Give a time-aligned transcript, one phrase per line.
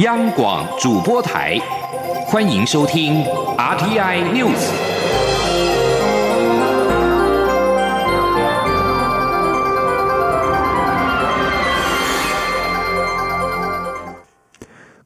[0.00, 1.58] 央广主播台，
[2.26, 3.24] 欢迎收听
[3.56, 4.68] RTI News。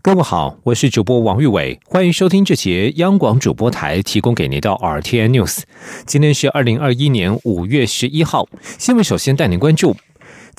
[0.02, 5.60] 各位好，我是主播王玉伟，欢迎收听这节央广主播台提供给您的 RTI News。
[6.04, 9.94] 今天是二零二一年五月十一号，新闻首先带您关注。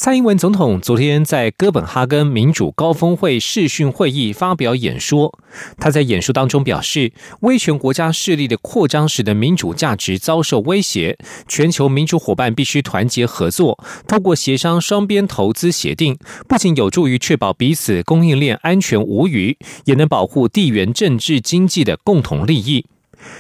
[0.04, 5.32] 蔡英文总统昨天在哥本哈根民主高峰会视讯会议发表演说，
[5.78, 22.88] 他在演说当中表示，威权国家势力的扩张使得民主价值遭受威胁，全球民主伙伴必须团结合作，透过协商双边投资协定，不仅有助于确保彼此供应链安全无虞，也能保护地缘政治经济的共同利益。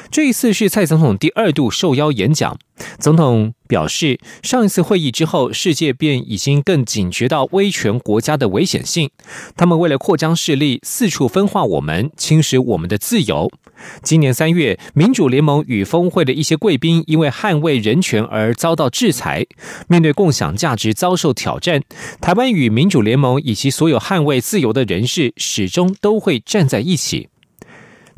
[0.10, 2.58] 这一次是蔡总统第二度受邀演讲。
[2.98, 9.12] 总统表示，上一次会议之后，世界便已经更警觉到威权国家的危险性。
[9.56, 13.52] 他们为了扩张势力，四处分化我们，侵蚀我们的自由。
[14.02, 19.46] 今年三月，民主联盟与峰会的一些贵宾因为捍卫人权而遭到制裁。
[19.88, 21.82] 面对共享价值遭受挑战，
[22.20, 27.30] 台湾与民主联盟以及所有捍卫自由的人士始终都会站在一起。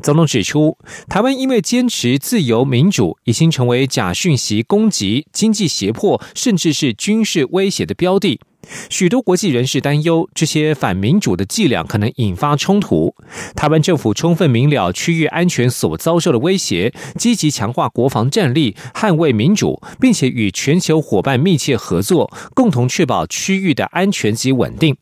[0.02, 0.76] 总统指出，
[1.08, 8.40] 台湾因为坚持自由民主，已经成为假讯息攻击、经济胁迫，甚至是军事威胁的标的。
[8.88, 13.14] 许多国际人士担忧，这些反民主的伎俩可能引发冲突。
[13.54, 24.96] 台湾政府充分明了区域安全所遭受的威胁，积极强化国防战力，捍卫民主，并且与全球伙伴密切合作，共同确保区域的安全及稳定。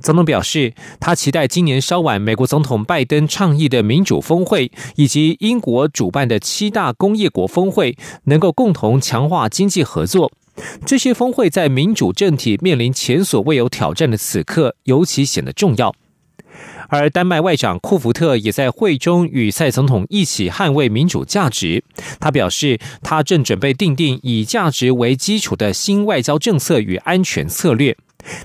[0.00, 10.30] 总统表示，他期待今年稍晚美国总统拜登倡议的民主峰会，以及英国主办的七大工业国峰会，能够共同强化经济合作。
[10.84, 15.94] 这些峰会在民主政体面临前所未有挑战的此刻，尤其显得重要。
[16.88, 21.84] 而丹麦外长库福特也在会中与蔡总统一起捍卫民主价值。
[22.18, 27.96] 他表示，他正准备订定以价值为基础的新外交政策与安全策略。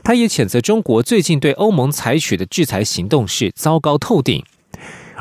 [0.04, 4.44] 他也谴责中国最近对欧盟采取的制裁行动是糟糕透顶，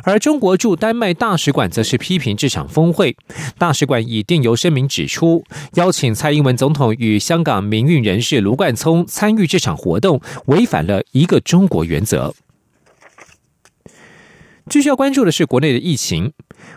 [0.05, 3.17] 而中国驻丹麦大使馆则是批评这场峰会。
[3.59, 12.34] 大使馆以电邮声明指出，邀请蔡英文总统与香港民运人士卢冠聪参与这场活动，违反了一个中国原则。
[14.71, 16.33] 继续要关注的是国内的疫情，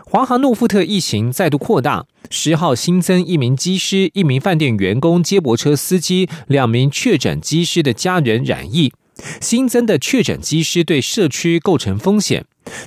[0.08, 2.06] 华航诺富特疫情再度扩大。
[2.30, 8.92] 十号新增一名机师、一名饭店员工、接驳车司机、两名确诊机师的家人染疫。
[9.40, 12.44] 新增的确诊机师对社区构成风险。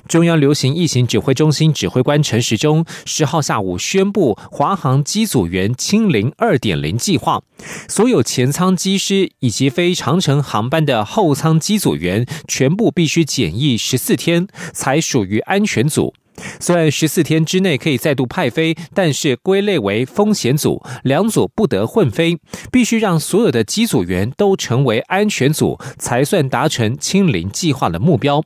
[0.08, 7.42] 中央流行疫情指挥中心指挥官陈时中十号下午宣布，华航机组员清零二点零计划，
[7.86, 16.14] 所有前舱机师以及非长程航班的后舱机组员全部必须检疫十四天，才属于安全组。
[16.58, 22.38] 虽然十四天之内可以再度派飞，但是归类为风险组，两组不得混飞，
[22.70, 28.42] 必须让所有的机组员都成为安全组，才算达成清零计划的目标。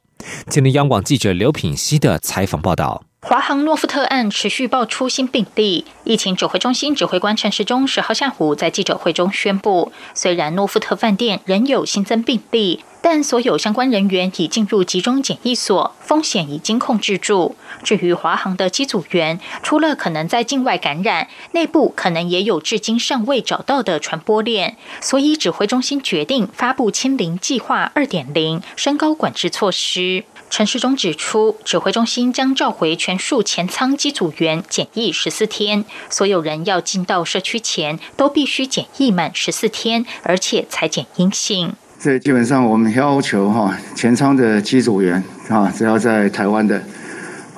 [0.49, 3.05] 今天央广记者刘品希的采访报道。
[3.27, 17.57] 华航诺夫特案持续爆出新病例，疫情指挥中心指挥官陈时中十号下午在记者会中宣布，虽然诺夫特饭店仍有新增病例，但所有相关人员已进入集中检疫所，风险已经控制住。
[17.83, 30.25] 至于华航的机组员，除了可能在境外感染，内部可能也有至今尚未找到的传播链，所以指挥中心决定发布清零计划二点零，升高管制措施。
[30.57, 41.73] 陈世忠指出，指挥中心将召回全数前舱机组员检疫十四天，所有人要进到社区前都必须检疫满十四天，而且裁检阴性。
[41.99, 46.81] 这基本上我们要求哈，前舱的机组员啊，只要在台湾的，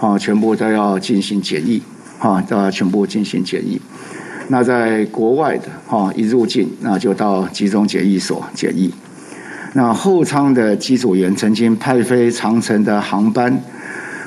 [0.01, 1.83] 啊，全部都要进行检疫，
[2.19, 3.79] 哈，都要全部进行检疫。
[4.49, 8.91] 那在国外的哈，一入境那就到集中检疫所检疫。
[9.77, 13.63] 那后舱的机组员曾经派飞长城的航班，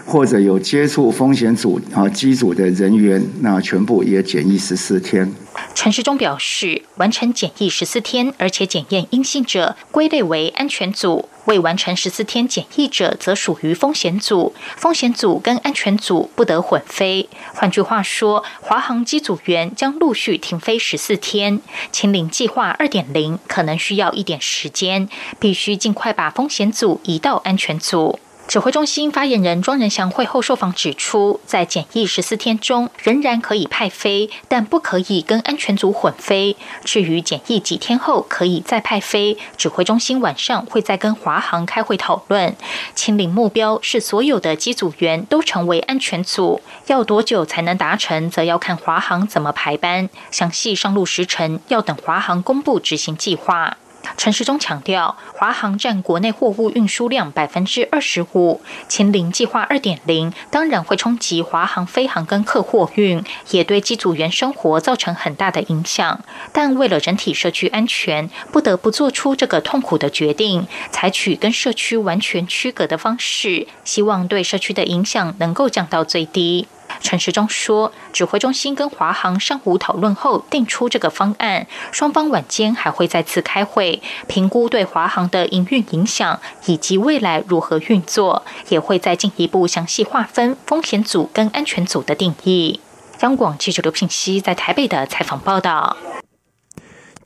[0.06, 5.34] 或者有接触风险组啊机组的人员，那全部也检疫十四天。
[5.74, 11.28] 陈时中表示，完成检疫十四天，而且检验阴性者，归类为安全组。
[11.50, 14.54] 未完成十四天检疫者，则属于风险组。
[14.78, 17.28] 风险组跟安全组不得混飞。
[17.56, 21.60] 换句话说，华航机组员将陆续停飞十四天。
[21.92, 25.10] 清零计划二点零可能需要一点时间，
[25.40, 28.19] 必须尽快把风险组移到安全组。
[28.50, 36.57] 指挥中心发言人庄仁祥会后受访指出，在检疫十四天中，仍然可以派飞，但不可以跟安全组混飞。
[36.84, 42.56] 至于检疫几天后可以再派飞，指挥中心晚上会再跟华航开会讨论。
[42.96, 53.78] 清零目标是所有的机组员都成为安全组，要多久才能达成，则要看华航怎么排班，详细上路时程要等华航公布执行计划。
[54.17, 66.21] 陈时中强调，华航占国内货物运输量百分之二十五，秦零计划二点零当然会冲击华航飞航跟客货运，也对机组员生活造成很大的影响。
[66.51, 76.67] 但为了整体社区安全，不得不做出这个痛苦的决定，采取跟社区完全区隔的方式，希望对社区的影响能够降到最低。
[77.01, 92.80] 陈时中说，指挥中心跟华航上午讨论后定出这个方案，双方晚间还会再次开会，评估对华航的营运影响以及未来如何运作，也会再进一步详细划分风险组跟安全组的定义。
[93.22, 95.98] 央广记者刘品熙在台北的采访报道。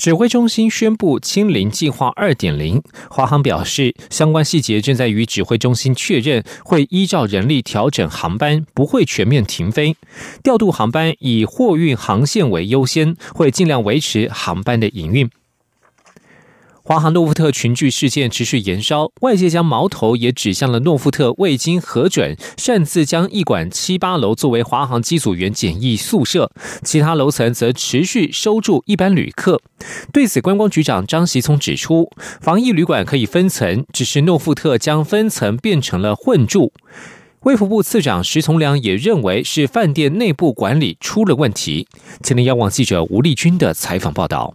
[0.03, 9.95] 指挥中心宣布“清零计划二点零”，华航表示，相关细节正在与指挥中心确认，会依照人力调整航班，不会全面停飞，
[10.43, 15.29] 调度航班以货运航线为优先，会尽量维持航班的营运。
[16.85, 26.51] 华航诺富特群聚事件持续延烧，外界将矛头也指向了诺富特未经核准擅自将一馆七八楼作为华航机组员检疫宿舍，
[26.83, 29.61] 其他楼层则持续收住一般旅客。
[30.11, 36.73] 对此，观光局长张习聪指出，防疫旅馆可以分层，只是诺富特将分层变成了混住。
[37.43, 41.87] 卫福部次长石从良也认为是饭店内部管理出了问题。
[42.21, 44.53] 前天，央网记者吴丽君的采访报道。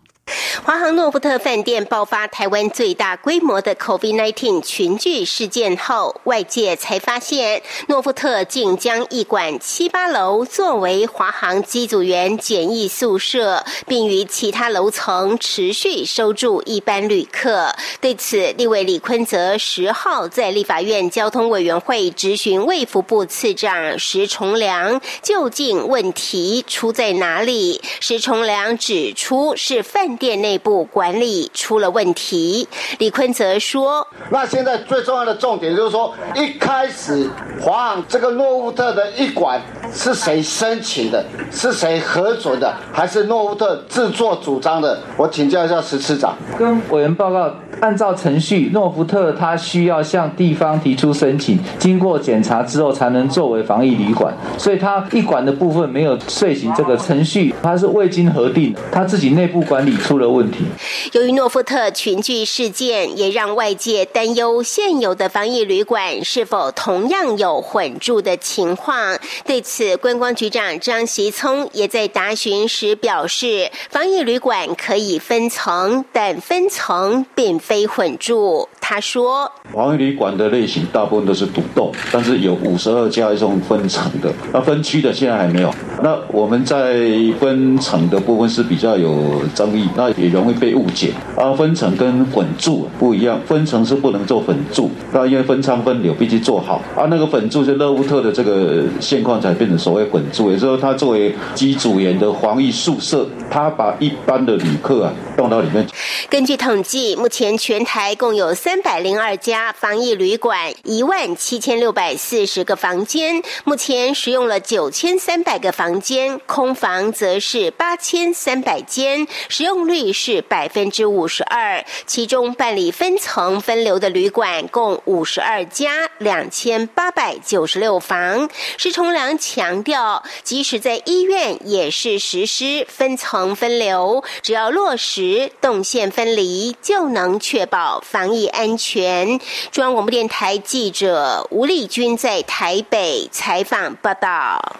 [0.65, 17.75] 华航诺富特饭店爆发台湾最大规模的 COVID-19 群聚事件后，外界才发现诺富特竟将一馆七八楼作为华航机组员简易宿舍，并于其他楼层持续收住一般旅客。
[18.01, 27.81] 对此，立委李坤泽十号在立法院交通委员会质询卫福部次长石崇良，究竟问题出在哪里？
[28.01, 30.59] 石崇良指出是饭店内。
[30.59, 32.67] 部管理出了问题，
[32.99, 37.29] 李坤则说：“那现在最重要的重点就是说，一开始
[37.61, 39.61] 华航这个诺富特的一馆
[39.93, 41.25] 是谁申请的？
[41.51, 42.75] 是谁核准的？
[42.93, 44.99] 还是诺富特自作主张的？
[45.17, 46.35] 我请教一下石次长。
[46.59, 60.65] 跟委员报告，按照程序，诺福特他需要向地方提出申请，经过检查之后才能作为防疫旅馆，所以他一馆的部分没有遂行这个程序，他是未经核定，他自己内部管理出了问题。”
[61.13, 69.19] 由于诺富特群聚事件，也让外界担忧现有的防疫旅馆是否同样有混住的情况。
[69.45, 78.67] 对此，观光局长张习聪也在答询时表示，防疫旅馆可以分层，但分层并非混住。
[78.81, 85.71] 他说：“防疫旅馆的类型大部分都是独栋，但是有五十二家这种分层的，那分区的现在还没有。
[86.03, 86.95] 那我们在
[87.39, 91.13] 分层的部分是比较有争议，那也容易被误解。
[91.37, 96.81] 啊，分层跟混住不一样，分层是不能做混住，那因为分仓分流必须做好。
[96.97, 105.85] 啊，那个混住是勒乌特的这个现况才变成所谓混住，也就是说，他作为机组员的防疫宿舍，他把一般的旅客啊放到里面。
[106.31, 108.55] 根据统计，目前全台共有。
[108.55, 121.85] 三百零二家防疫旅馆，一万七千六百四十个房间，目前使用了九千三百个房间，空房则是八千三百间，使用率是百分之五十二。
[122.07, 128.49] 其中办理分层分流的旅馆共五十二家，两千八百九十六房。
[128.77, 138.69] 施崇良强调，即使在医院也是实施分层分流，只要落实动线分离，就能确保防疫安。
[138.69, 139.39] 安全。
[139.71, 144.77] 中央广播电台记者吴丽君在台北采访报道。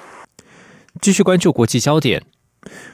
[1.01, 2.23] 继续关注国际焦点。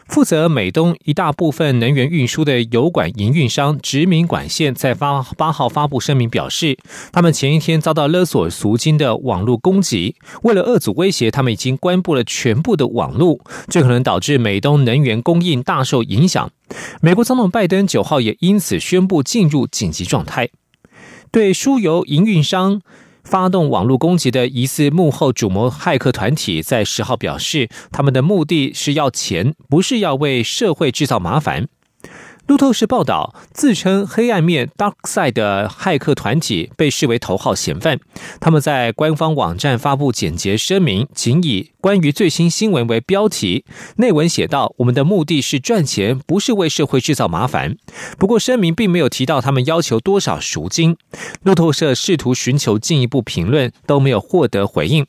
[0.06, 6.76] 负责美东一大部分能源运输的油管营运商殖民管线在发八号发布声明表示，
[7.12, 10.16] 他们前一天遭到勒索赎金的网络攻击。
[10.42, 16.50] 为了遏阻威胁，他们已经关闭了全部的网络，这可能导致美东能源供应大受影响。
[17.00, 20.50] 美国总统拜登九号也因此宣布进入紧急状态。
[21.32, 22.80] 对输油营运商
[23.24, 31.66] 发动网络攻击的疑似幕后主谋骇客团体，在十号表示，他们的目的是要钱，不是要为社会制造麻烦。
[32.46, 37.98] 路透社报道，自称“黑暗面 ”（Dark Side） 的骇客团体被视为头号嫌犯。
[38.38, 43.64] 他们在官方网站发布简洁声明，仅以“关于最新新闻”为标题。
[43.96, 47.76] 内文写道：“我们的目的是赚钱，不是为社会制造麻烦。”
[48.18, 50.98] 不过，声明并没有提到他们要求多少赎金。
[51.44, 55.06] 路透社试图寻求进一步评论，都没有获得回应。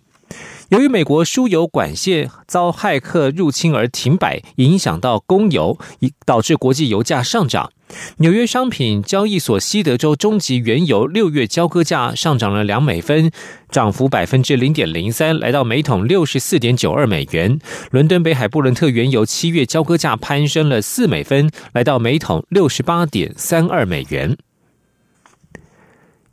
[0.70, 7.72] 由于美国输油管线遭骇客入侵而停摆，影响到供油，以导致国际油价上涨。
[8.18, 13.30] 纽约商品交易所西德州中级原油六月交割价上涨了两美分，
[13.70, 17.60] 涨幅百分之零点零三，来到每桶六十四点九二美元。
[17.92, 24.36] 伦敦北海布伦特原油七月交割价攀升了四美分，来到每桶六十八点三二美元。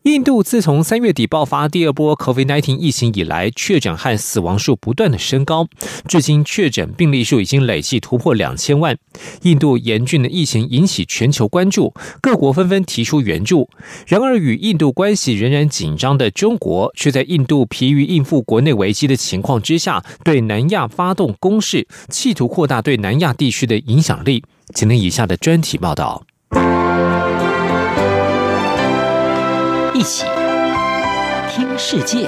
[0.02, 5.68] 印度自从三月底爆发第二波 COVID-19 疫情以来，确诊和死亡数不断的升高，
[6.08, 8.98] 至今确诊病例数已经累计突破两千万。
[9.42, 13.70] 印度严峻的疫情引起全球关注，各国纷纷提出援助。
[14.08, 24.42] 然而，与印度关系仍然紧张的中国，却在印度疲于应付国内危机的情况之下，对南亚发动攻势，企图扩大对南亚地区的影响力。
[24.74, 26.24] 请听以下的专题报道。
[30.02, 30.24] 一起
[31.48, 32.26] 听世界，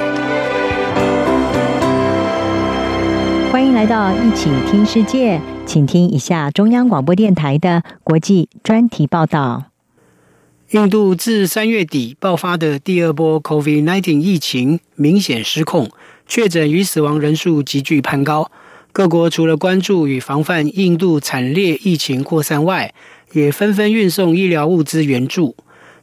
[3.51, 9.65] 欢迎来到一起听世界，请听一下中央广播电台的国际专题报道。
[10.71, 15.91] 印度自三月底爆发的第二波 COVID-19 疫情明显失控，
[16.29, 18.53] 确诊与死亡人数急剧攀高。
[18.93, 22.95] 各国除了关注与防范印度惨烈疫情扩散外，
[23.33, 25.57] 也纷纷运送医疗物资援助。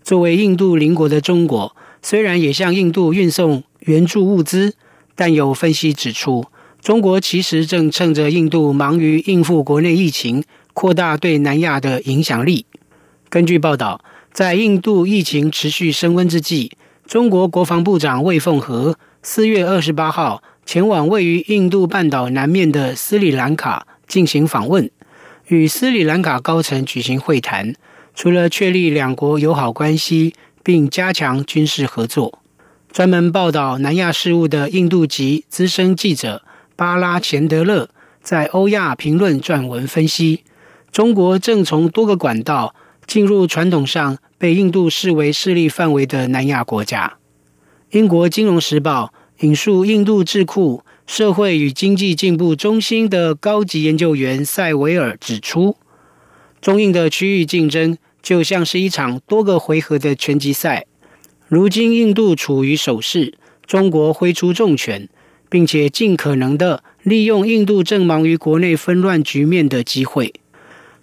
[0.04, 4.74] 作为印度邻国的中国，虽然也向印度运送援助物资，
[5.16, 6.46] 但有分析指出，
[6.82, 10.44] 中国其实正趁着印度忙于应付国内疫情，
[10.74, 12.66] 扩大对南亚的影响力。
[13.30, 14.04] 根据报道，
[14.34, 16.72] 在印度疫情持续升温之际，
[17.06, 24.90] 中国国防部长魏凤和四月二十八号前往位于印度半岛南面的斯里兰卡进行访问，
[25.48, 27.76] 与斯里兰卡高层举行会谈。
[28.14, 32.40] 除了确立两国友好关系，并加强军事合作，
[32.92, 36.44] 专门报道南亚事务的印度籍资深记者
[36.76, 37.90] 巴拉钱德勒
[38.22, 40.44] 在欧亚评论撰文分析，
[40.92, 42.76] 中国正从多个管道
[43.08, 47.14] 进入传统上被印度视为势力范围的南亚国家。
[47.92, 55.78] 英国金融时报引述印度智库社会与经济进步中心的高级研究员塞维尔指出。
[56.62, 60.86] 中印的区域竞争就像是一场多个回合的拳击赛。
[61.48, 63.34] 如今，印度处于守势，
[63.66, 65.10] 中国挥出重拳，
[65.50, 70.34] 并且尽可能的利用印度正忙于国内纷乱局面的机会。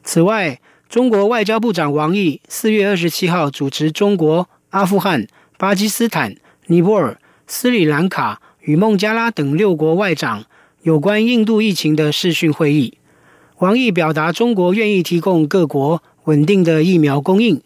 [0.04, 5.26] 此外，中国外交部长王毅四月二十七号主持中国、阿富汗、
[5.58, 6.36] 巴基斯坦、
[6.68, 10.44] 尼泊尔、斯里兰卡与孟加拉等六国外长
[10.82, 12.97] 有关印度疫情的视讯会议。
[13.58, 17.60] 王毅表达中国愿意提供各国稳定的疫苗供应，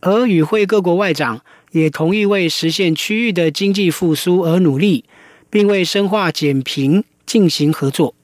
[0.00, 5.04] 而与会各国外长也同意为实现区域的经济复苏而努力，
[5.48, 8.16] 并为深化减贫进行合作。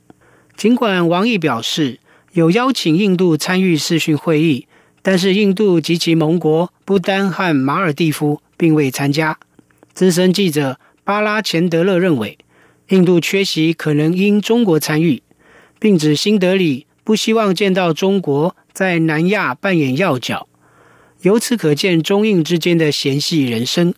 [0.57, 2.01] 尽管王毅表示
[2.33, 4.67] 有邀请印度参与视讯会议，
[5.01, 9.39] 但是印度及其盟国不丹和马尔蒂夫并未参加。
[9.93, 12.37] 资深记者巴拉钱德勒认为，
[12.89, 15.23] 印度缺席可能因中国参与，
[15.79, 16.89] 并指新德里。
[17.05, 20.49] 不希望见到中国在南亚扮演要角，
[21.21, 23.95] 由此可见中印之间的嫌隙人生。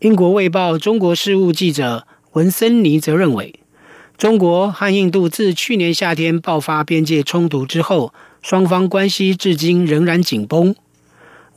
[0.00, 3.60] 英国《卫报》中国事务记者文森尼则认为，
[4.18, 10.74] 中国和印度自去年夏天爆发边界冲突之后，双方关系至今仍然紧绷。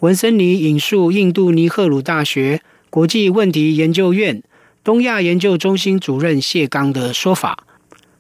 [0.02, 2.62] 文森尼引述印度尼赫鲁大学
[2.92, 4.44] 国际问题研究院
[4.84, 7.66] 东亚研究中心主任谢刚的说法：，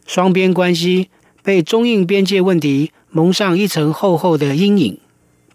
[0.07, 1.09] 双边关系。
[1.45, 4.97] 被中印边界问题蒙上一层厚厚的阴影。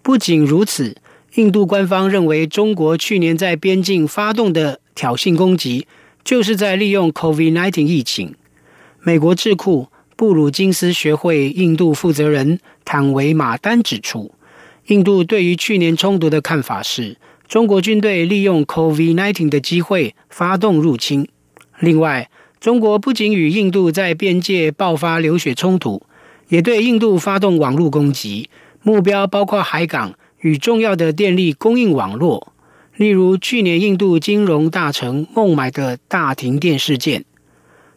[0.03, 0.97] 不仅如此，
[1.35, 5.89] 印度官方认为中国去年在边境发动的挑衅攻击，
[6.23, 8.37] 就是在利用 COVID-19 疫情。
[9.01, 14.31] 美国智库布鲁金斯学会印度负责人坦维马丹指出，
[14.87, 17.17] 印度对于去年冲突的看法是，
[17.49, 21.27] 中国军队利用 COVID-19 的机会发动入侵。
[21.81, 22.31] 另外，
[22.61, 26.03] 中国不仅与印度在边界爆发流血冲突，
[26.49, 28.51] 也对印度发动网络攻击，
[28.83, 32.53] 目标包括海港与重要的电力供应网络。
[32.97, 37.25] 例如，去年印度金融大城孟买的大停电事件。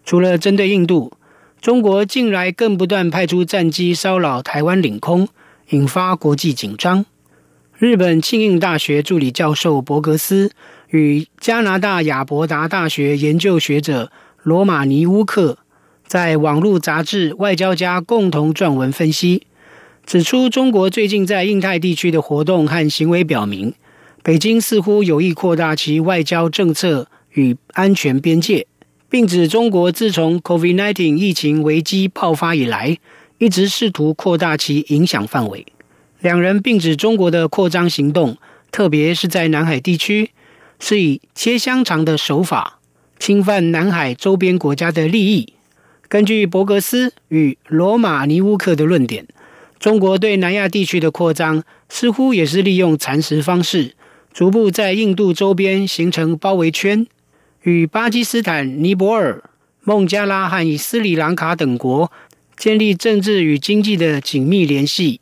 [0.06, 1.12] 除了针对印度，
[1.60, 5.28] 中国近来更不断派出战机骚扰台湾领空，
[5.72, 7.06] 引发国际紧张。
[7.78, 10.52] 日本庆应大学助理教授伯格斯
[10.92, 14.10] 与加拿大亚伯达大学研究学者
[14.44, 15.58] 罗马尼乌克
[16.06, 19.48] 在网络杂志《外交家》共同撰文分析，
[20.06, 23.74] 指出中国最近在印太地区的活动和行为表明，
[24.22, 28.68] 北京似乎有意扩大其外交政策与安全边界，
[29.10, 32.98] 并指中国自从 COVID-19 疫情危机爆发以来，
[33.38, 35.66] 一直试图扩大其影响范围。
[36.20, 38.38] 两人并指中国的扩张行动，
[38.72, 40.32] 特别是在南海地区，
[40.80, 42.80] 是以切香肠的手法
[43.26, 45.54] 侵犯南海周边国家的利益。
[46.10, 49.26] 根据伯格斯与罗马尼乌克的论点，
[49.80, 53.96] 中国对南亚地区的扩张似乎也是利用蚕食方式，
[54.34, 57.08] 逐步在印度周边形成包围圈，
[57.62, 59.42] 与巴基斯坦、尼泊尔、
[59.86, 62.12] 孟加拉和斯里兰卡等国
[62.58, 65.22] 建立政治与经济的紧密联系。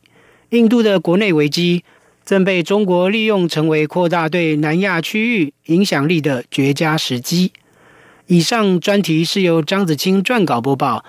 [0.50, 1.84] 印度的国内危机
[2.26, 7.52] 正被中国利用，成为扩大对南亚区域影响力的绝佳时机。
[8.32, 11.04] 以上专题是由张子清撰稿播报。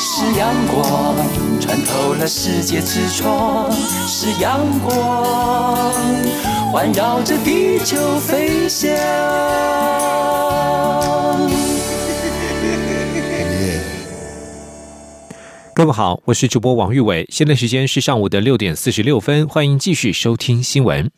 [0.00, 1.14] 是阳光
[1.60, 3.70] 穿透了世界之窗，
[4.08, 6.02] 是阳光
[6.72, 8.90] 环绕着地球飞翔。
[15.72, 21.08] 各位好，我是主播王玉伟，现在时间是上午的六点四十六分，欢迎继续收听新闻。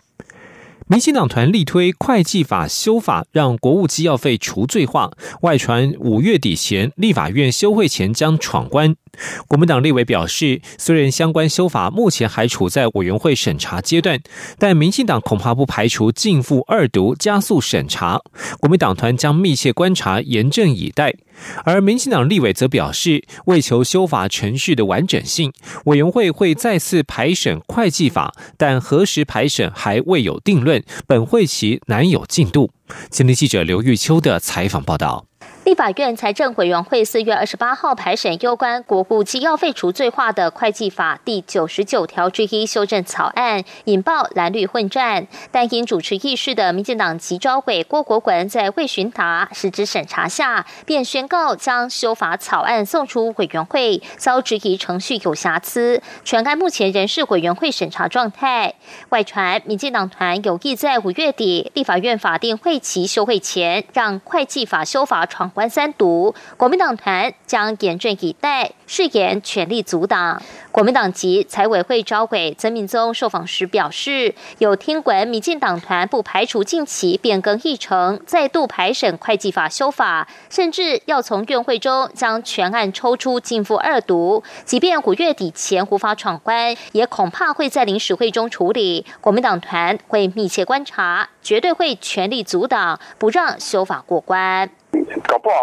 [0.92, 5.10] 民进党团力推会计法修法，让国务机要费除罪化。
[5.40, 8.94] 外传五月底前，立法院休会前将闯关。
[9.48, 14.20] 国民党立委表示，虽然相关修法目前还处在委员会审查阶段，
[14.58, 18.20] 但民进党恐怕不排除进赴二读，加速审查。
[18.60, 21.14] 国民党团将密切观察，严阵以待。
[21.64, 25.52] 而民进党立委则表示，为求修法程序的完整性，
[25.84, 32.70] 委员会会再次排审会计法，但何时排审还未有定论，本会期难有进度。
[33.10, 35.31] 今天记者刘玉秋的采访报道。
[35.64, 45.28] 立法院财政委员会四月二十八号排审有关国库机要费除罪化的会计法第九十九条之一修正草案，引爆蓝绿混战。
[45.52, 56.02] 但因主持议事的民进党籍招委郭国文在未询答、实质审查下，便宣告将修法草案送出委员会，遭质疑程序有瑕疵。
[56.24, 58.74] 全案目前仍是委员会审查状态。
[59.10, 65.51] 外传民进党团有意在五月底立法院法定会期休会前，让会计法修法闯。
[65.52, 70.40] 关三读，国民党团将严阵以待，誓言全力阻挡。
[70.70, 84.42] 国民党籍财委会召委曾敏宗受访时表示，有听闻民进党团不排除近期变更议程，再度排审会计法修法，甚至要从院会中将全案抽出进赴二读。
[84.64, 89.04] 即便五月底前无法闯关，也恐怕会在临时会中处理。
[89.20, 94.70] 国民党团会密切观察，绝对会全力阻挡，不让修法过关。
[95.26, 95.56] 搞不好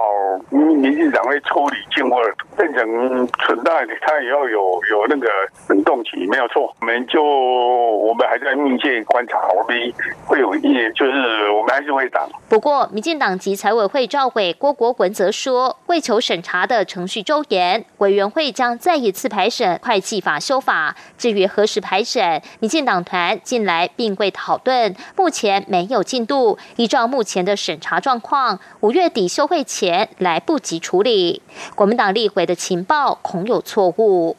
[0.50, 2.22] 民民进党会抽离进或
[2.60, 5.30] 变成存在，它也要有有那个
[5.70, 6.76] 冷冻期，没有错。
[6.82, 9.94] 我们就我们还在密切观察，我们
[10.26, 12.30] 会有意，就是我们还是会挡。
[12.50, 20.98] 不过，民进党籍财委会召委郭国文则说，为求审查的程序周延，委员会将再一次排审会计法修法。
[21.18, 26.58] 至于何时排审，民进党团近来并未讨论，目前没有进度。
[26.76, 29.30] 依照目前的审查状况，五月底。
[29.30, 31.44] 休会前来不及处理，
[31.76, 34.36] 国民党立委的情报恐有错误。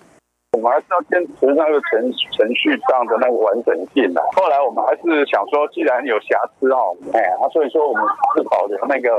[0.53, 4.21] 我们还是要坚持那个程程序上的那个完整性的。
[4.35, 8.03] 后来我们还是想说，既然有瑕疵哦，哎，所以说我们
[8.37, 9.11] 是保留那个。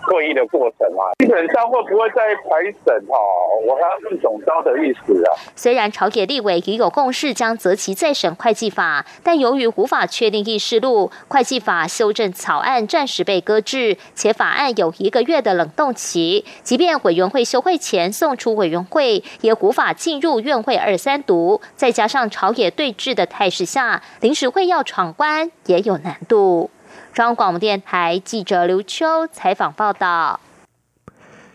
[0.00, 3.18] 会议的过程啊，基本上会不会再排审哈？
[3.66, 5.34] 我还要问总招的意思啊。
[5.54, 16.44] 虽然朝野立委已有共识将择期再审会计法，但由于无法确定议事录，会计法修正草案暂时被搁置，且法案有一个月的冷冻期。
[16.62, 21.60] 即便委员会休会前送出委员会，也无法进入院会二三读。
[21.76, 26.70] 再加上朝野对峙的态势下，临时会要闯关也有难度。
[27.12, 30.38] 中央广播电台记者刘秋采访报道：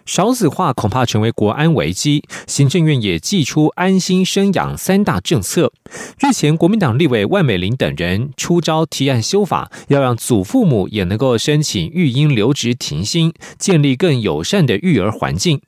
[0.05, 5.71] 少子化恐怕成为国安危机，行政院也寄出安心生养三大政策。
[6.19, 15.61] 日前，国民党立委万美玲等人出招提案修法，要让祖父母也能够申请育婴留职停薪，建立更友善的育儿环境。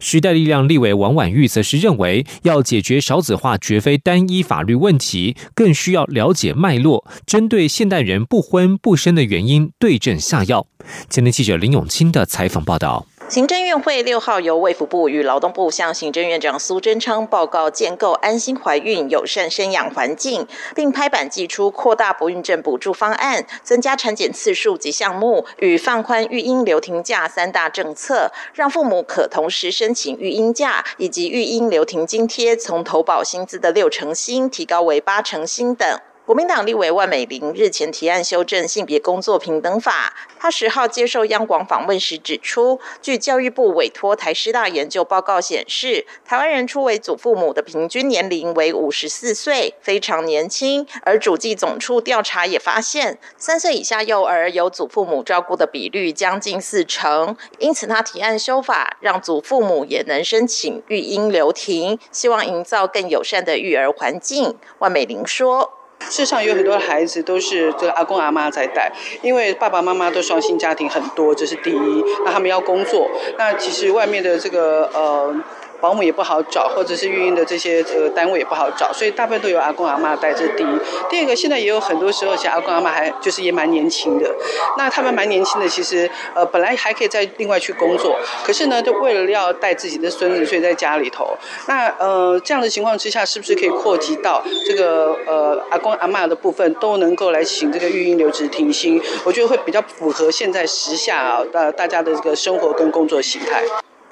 [0.00, 10.66] 时代力量立委王婉玉则是认为，要解决少子化绝非单一法律问题，更需要了解脉络，针对现代人不婚不生的原因对症下药。
[11.08, 13.06] 前天记者林永清的采访报道。
[13.32, 35.98] 行政院会六号由卫福部与劳动部向行政院长苏贞昌报告建构安心怀孕友善生养环境，并拍板寄出扩大不孕症补助方案、增加产检次数及项目与放宽育婴留停假三大政策，让父母可同时申请育婴假以及育婴留停津贴，从投保薪资的六成薪提高为八成薪等。
[36.24, 40.14] 国民党立委万美玲日前提案修正性别工作平等法。
[40.38, 50.86] 他十号接受央广访问时指出，据教育部委托台师大研究报告显示，台湾人初为祖父母的平均年龄为五十四岁，非常年轻。
[51.02, 57.36] 而主计总处调查也发现，三岁以下幼儿由祖父母照顾的比率将近四成。
[57.58, 64.56] 因此，他提案修法，让祖父母也能申请育婴留停，希望营造更友善的育儿环境。
[64.78, 65.81] 万美玲说。
[66.10, 72.04] 世上，有很多孩子都是这个阿公阿妈在带，因为爸爸妈妈都双薪家庭很多，这是第一。
[72.24, 75.34] 那他们要工作，那其实外面的这个呃。
[75.82, 80.66] 保姆也不好找，或者是育婴的这些呃单位也不好找，所以大部分都有阿公阿妈带，这是第一。
[81.10, 84.32] 第二个，现在也有很多时候，像阿公阿妈还就是也蛮年轻的。
[84.78, 91.36] 那他们蛮年轻的，其实呃本来还可以再另外去工作，可是呢，就为了要带自己的孙子，所以在家里头。
[91.66, 99.02] 那呃这样的情况之下，是不是可以扩及到这个呃阿公阿妈的部分，都能够来请这个育婴留职停薪？
[99.24, 103.64] 我觉得会比较符合现在时下啊大大家的这个生活跟工作形态。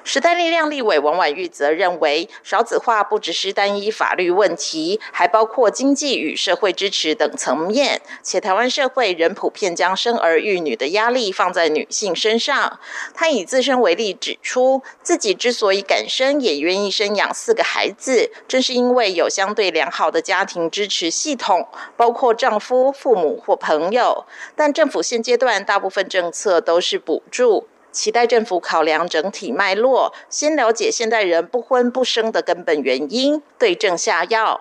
[0.02, 8.00] 时代力量立委王婉玉则认为，少子化不只是单一法律问题，还包括经济与社会支持等层面。
[8.22, 12.80] 且台湾社会仍普遍将生儿育女的压力放在女性身上。
[13.14, 24.24] 她以自身为例，指出自己之所以敢生，也愿意生养四个孩子，正是因为有相对良好的家庭支持系统，包括丈夫、父母或朋友。
[24.56, 27.68] 但政府现阶段大部分政策都是补助。
[27.92, 34.60] 期待政府考量整体脉络，先了解现代人不婚不生的根本原因，对症下药。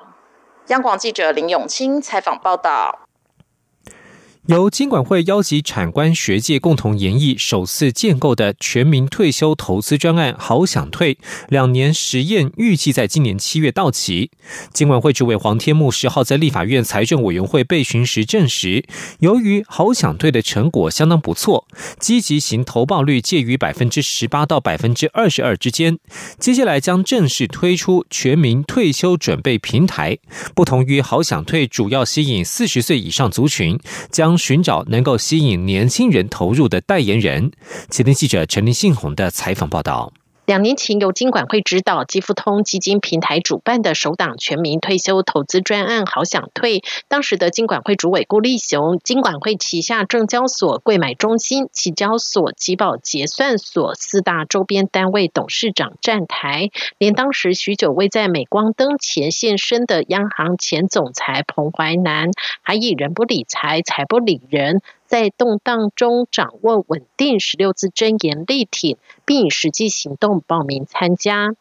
[0.67, 3.08] 央广记者林永清采访报道。
[4.49, 14.31] 由金管会邀集产官学界共同研议，首次建构的全民退休投资专案“好想退”两年实验，预计在今年七月到期。
[14.73, 18.83] 金管会主委黄天木十号在立法院财政委员会备询时证实，
[19.19, 21.67] 由于“好想退”的成果相当不错，
[21.99, 25.99] 积极型投报率介于百分之十八到百分之二十二之间。
[26.39, 30.17] 接下来将正式推出全民退休准备平台，
[30.55, 33.77] 不同于“好想退”，主要吸引四十岁以上族群，
[34.09, 37.51] 将寻找能够吸引年轻人投入的代言人。
[37.91, 40.11] 前天记者陈林信宏的采访报道。
[40.49, 62.31] 两年前由金管会指导、基富通基金平台主办的首档全民退休投资专案“好想退”，当时的金管会主委顾立雄、金管会旗下证交所柜买中心、期交所、集保结算所四大周边单位董事长站台，连当时许久未在镁光灯前现身的央行前总裁彭淮南，
[62.63, 64.81] 还以“人不理财，财不理人”。
[65.09, 68.95] 在动荡中掌握稳定，十六字真言力挺，
[69.25, 71.55] 并以实际行动报名参加。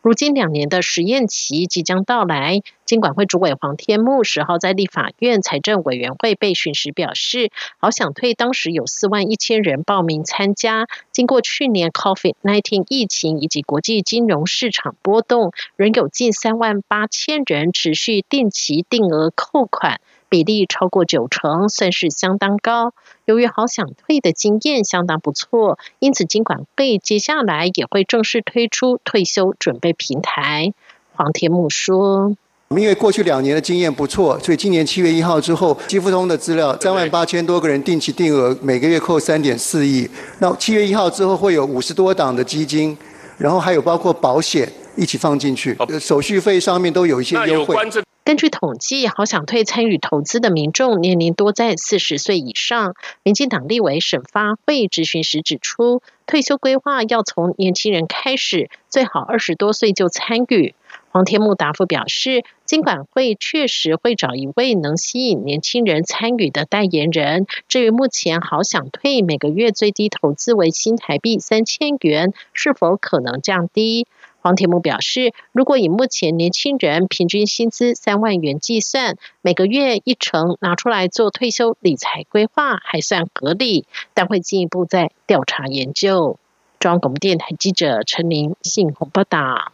[0.00, 20.00] 如今两年的实验期即将到来，金管会主委黄天木十号在立法院财政委员会备询时表示，好想退当时有四万一千人报名参加，经过去年 COVID-19 疫情以及国际金融市场波动，仍有近三万八千人持续定期定额扣款。
[20.34, 22.92] 比例超过九成，算是相当高。
[23.24, 30.72] 由于好想退的经验相当不错，因此金管会接下来也会正式推出退休准备平台。
[31.14, 32.34] 黄天木说
[32.76, 40.10] ：“因为过去两年的经验不错，所以今年七月一号之后，基富通的资料三万八千多个人定期定额，每个月扣三点四亿。
[40.40, 42.98] 那七月一号之后会有五十多档的基金，
[43.38, 47.76] 然后还有包括保险一起放进去，手续费上面都有一些优惠。”
[48.24, 52.94] 根据统计，好想退参与投资的民众年龄多在四十岁以上。
[53.22, 60.74] 民进党立委沈发会质询时指出，退休规划要从年轻人开始，最好二十多岁就参与。
[61.10, 67.46] 黄天木答复表示，金管会确实会找一位能吸引年轻人参与的代言人。
[67.68, 74.06] 至于目前好想退每个月最低投资为新台币三千元，是否可能降低？
[74.44, 86.38] 黄铁木表示，如果以目前年轻人平均薪资三万元计算，每个月一成拿出来做退休理财规划，还算合理，但会进一步再调查研究。
[86.78, 89.72] 中央广播电台记者陈琳信鸿报道。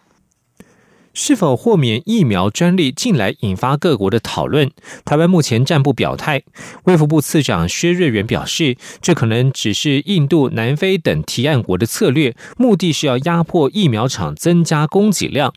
[1.12, 4.70] 是否豁免疫苗专利，近来引发各国的讨论。
[5.04, 6.42] 台湾目前暂不表态。
[6.84, 15.52] 卫福部次长薛瑞元表示，这可能只是印度、南非等提案国的策略，目的是要压迫疫苗厂增加供给量。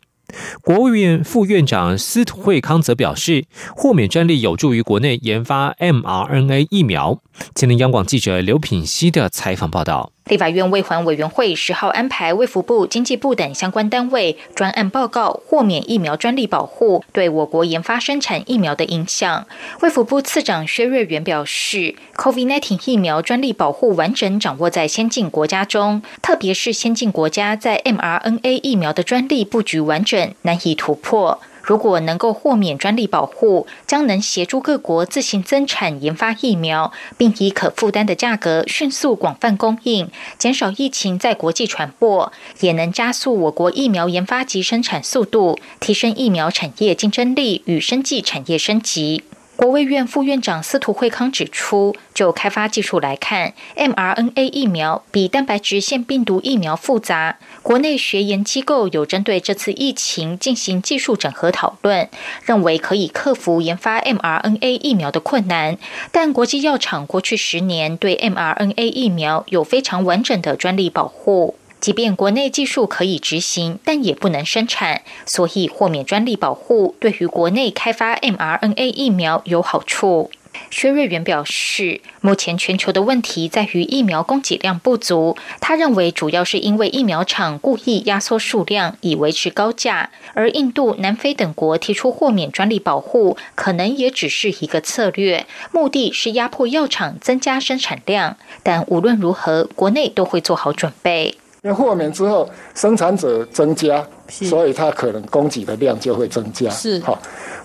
[0.63, 7.21] 国务院副院长司徒惠康则表示，豁免专利有助于国内研发 mRNA 疫苗。
[7.53, 10.12] 今天央广记者刘品希的采访报道。
[10.29, 19.45] 立法院卫环委员会十号安排卫福部、经济部等相关单位专案报告豁免疫苗专利保护对我国研发生产疫苗的影响。
[19.81, 31.41] 卫福部次长薛瑞元表示，COVID-19 疫苗专利保护完整掌握在先进国家中，特别是先进国家在 mRNA 疫苗的专利布局完整，难以突破。
[31.63, 49.23] 如果能够豁免专利保护，将能协助各国自行增产研发疫苗，并以可负担的价格迅速广泛供应，减少疫情在国际传播，也能加速我国疫苗研发及生产速度，提升疫苗产业竞争力与生技产业升级。
[49.55, 57.37] 国卫院副院长司徒惠康指出，就开发技术来看，mRNA 疫苗比蛋白质腺病毒疫苗复杂。
[57.61, 62.09] 国内学研机构有针对这次疫情进行技术整合讨论，
[62.43, 65.77] 认为可以克服研发 mRNA 疫苗的困难。
[66.11, 71.55] 但国际药厂过去十年对 mRNA 疫苗有非常完整的专利保护。
[71.83, 80.31] 即便国内技术可以执行，但也不能生产，所以豁免专利保护对于国内开发 mRNA 疫苗有好处。
[80.69, 85.35] 薛瑞元表示，目前全球的问题在于疫苗供给量不足。
[85.59, 98.37] 他认为，主要是因为疫苗厂故意压缩数量以维持高价，而印度、南非等国提出豁免专利保护，可能也只是一个策略，目的是压迫药厂增加生产量。
[98.63, 101.35] 但无论如何，国内都会做好准备。
[101.63, 106.69] 因为豁免之后，生产者增加，所以它可能供给的量就会增加。
[106.69, 107.17] 是好，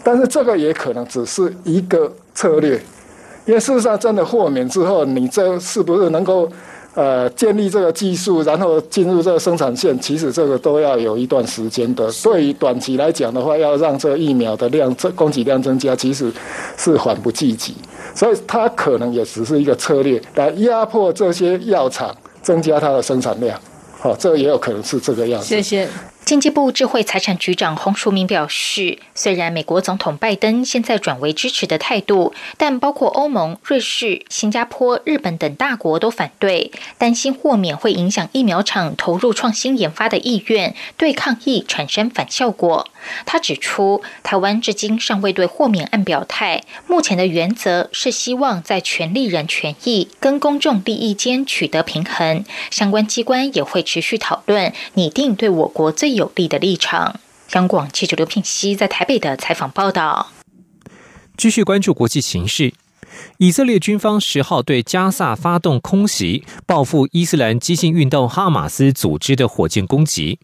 [0.04, 2.80] 但是这个也可能只是一个策略，
[3.44, 6.48] 因为事实上真的豁免之后，你这是不是能够
[6.94, 9.98] 呃建立这个技术，然后进入这个生产线？
[9.98, 12.08] 其实这个都要有一段时间的。
[12.22, 16.32] 对于短期来讲的话，要让这疫苗的量这供给量增加，其实
[16.76, 17.74] 是缓不济急。
[18.14, 23.58] 所以它可能也只是一个策略，来压迫这些药厂，增加它的生产量。
[24.00, 25.46] 好，这也有可能是这个样子。
[25.46, 25.88] 谢谢。
[26.28, 42.86] 经济部智慧财产局长洪淑明表示，虽然美国总统拜登现在转为支持的态度，但包括欧盟、瑞士、新加坡、日本等大国都反对，担心豁免会影响疫苗厂投入创新研发的意愿，对抗疫产生反效果。
[43.24, 56.17] 他指出，台湾至今尚未对豁免案表态，目前的原则是希望在权利人权益跟公众利益间取得平衡，相关机关也会持续讨论，拟定对我国最。
[56.18, 57.20] 有利的立场。
[57.52, 60.32] 央广记者刘品熙在台北的采访报道。
[61.36, 62.74] 继续关注国际形势，
[63.38, 70.40] 以色列军方十号对加萨发动空袭，报复伊斯兰激进运动哈马斯组织的火箭攻击。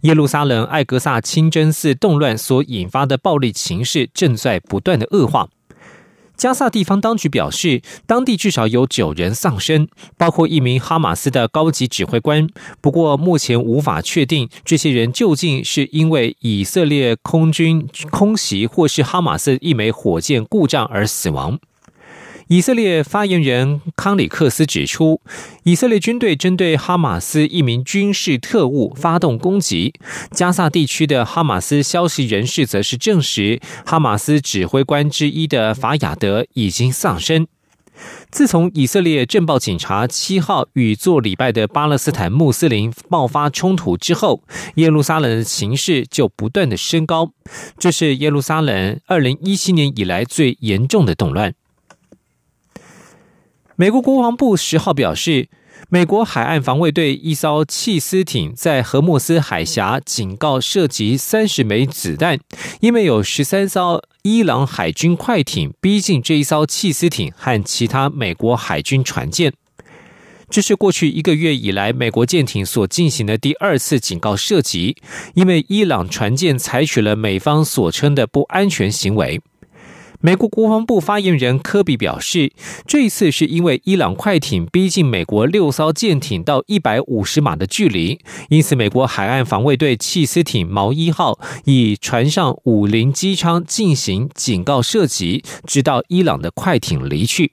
[0.00, 5.48] 耶路撒冷艾格萨清真寺动乱所引发的暴力情势正在不断的恶化。
[6.40, 12.48] 加萨地方当局表示，当地至少有九人丧生，包括一名哈马斯的高级指挥官。
[12.80, 21.58] 不过，目前无法确定这些人究竟是因为以色列空军空袭，或是哈马斯一枚火箭故障而死亡。
[22.50, 25.20] 以色列发言人康里克斯指出，
[25.62, 29.94] 以色列军队针对哈马斯一名军事特务发动攻击。
[30.32, 37.46] 加萨地区的哈马斯消息人士则是证实，哈马斯指挥官之一的法雅德已经丧生。
[38.32, 44.42] 自从以色列镇暴警察七号与做礼拜的巴勒斯坦穆斯林爆发冲突之后，
[44.74, 47.30] 耶路撒冷的形势就不断的升高。
[47.78, 51.54] 这是耶路撒冷二零一七年以来最严重的动乱。
[53.80, 55.48] 美国国防部十号表示，
[55.88, 62.38] 美国海岸防卫队一艘弃斯艇在荷莫斯海峡警告射击三十枚子弹，
[62.80, 69.54] 因为有十三艘伊朗海军快艇逼近这一艘弃斯艇和其他美国海军船舰。
[70.50, 74.94] 这是过去一个月以来美国舰艇所进行的第二次警告射击，
[75.32, 79.40] 因为伊朗船舰采取了美方所称的不安全行为。
[80.22, 82.52] 美国国防部发言人科比表示，
[82.86, 97.52] 这一次是因为伊朗快艇逼近美国六艘舰艇到一百五十码的距离，因此美国海岸防卫队弃斯艇“毛一号”以船上五零机舱进行警告射击，直到伊朗的快艇离去。